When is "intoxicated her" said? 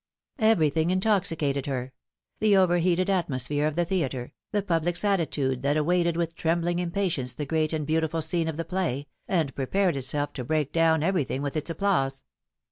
0.89-1.93